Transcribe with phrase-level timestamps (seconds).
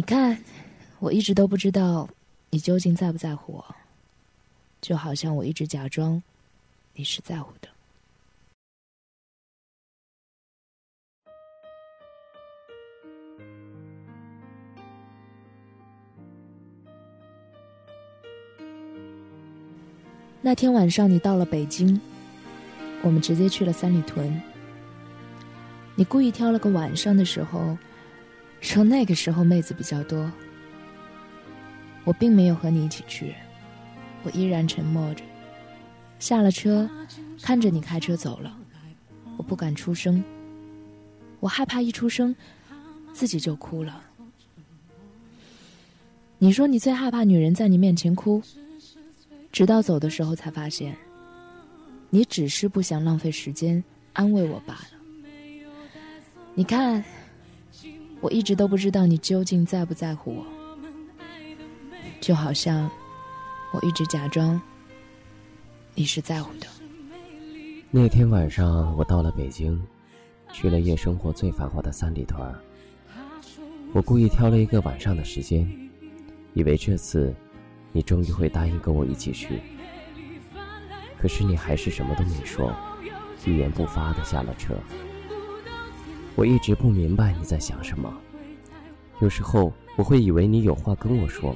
[0.00, 0.42] 你看，
[0.98, 2.08] 我一直都不知道
[2.48, 3.76] 你究竟在不在乎我，
[4.80, 6.22] 就好像我一直假装
[6.94, 7.68] 你是在乎的。
[20.40, 22.00] 那天晚上，你到了北京，
[23.02, 24.42] 我们直接去了三里屯。
[25.94, 27.76] 你故意挑了个晚上的时候，
[28.60, 30.30] 说那个时候妹子比较多。
[32.04, 33.34] 我并没有和你一起去，
[34.22, 35.22] 我依然沉默着。
[36.18, 36.88] 下了车，
[37.42, 38.56] 看着你开车走了，
[39.36, 40.22] 我不敢出声，
[41.40, 42.34] 我害怕一出声，
[43.12, 44.02] 自己就哭了。
[46.38, 48.42] 你说你最害怕女人在你面前哭。
[49.52, 50.96] 直到走的时候才发现，
[52.08, 54.90] 你只是不想浪费时间安慰我罢了。
[56.54, 57.04] 你看，
[58.20, 60.46] 我一直都不知道你究竟在不在乎我，
[62.20, 62.90] 就好像
[63.72, 64.60] 我一直假装
[65.94, 66.66] 你是在乎的。
[67.90, 69.80] 那天晚上，我到了北京，
[70.52, 72.54] 去了夜生活最繁华的三里屯。
[73.92, 75.68] 我故意挑了一个晚上的时间，
[76.54, 77.34] 以为这次。
[77.92, 79.60] 你终于会答应跟我一起去，
[81.18, 82.72] 可是你还是什么都没说，
[83.44, 84.76] 一言不发的下了车。
[86.40, 88.10] 我一直不明白你在想什么，
[89.20, 91.54] 有时候我会以为你有话跟我说，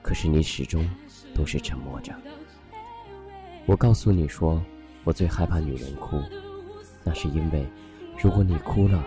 [0.00, 0.88] 可是你始终
[1.34, 2.10] 都是沉默着。
[3.66, 4.58] 我告诉你说，
[5.04, 6.18] 我最害怕女人哭，
[7.04, 7.66] 那是因为，
[8.18, 9.04] 如果你哭了，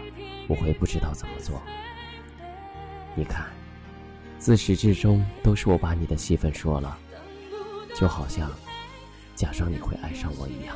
[0.48, 1.60] 我会不知道怎么做。
[3.16, 3.48] 你看。
[4.38, 6.96] 自始至终都是我把你的戏份说了，
[7.96, 8.52] 就好像
[9.34, 10.76] 假装你会爱上我一样。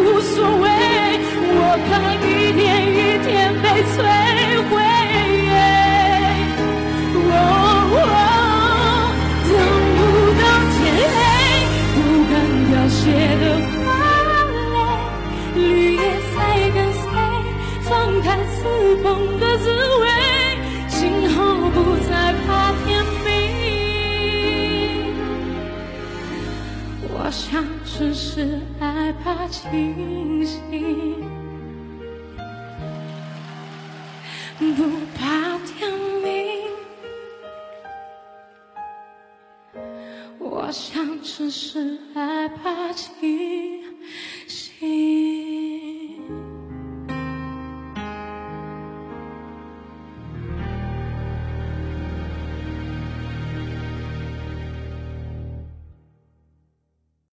[19.03, 19.69] 梦的滋
[19.99, 20.07] 味，
[20.89, 23.29] 今后不再怕天明。
[27.13, 30.61] 我想只是害怕清醒，
[34.59, 34.83] 不
[35.17, 35.91] 怕天
[36.23, 36.29] 明。
[40.37, 43.83] 我想只是害怕清
[44.47, 44.70] 醒。